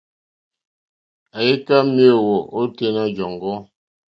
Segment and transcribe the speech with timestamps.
[1.37, 3.55] Àyíkâ méěyó ôténá jɔ̀ŋgɔ́.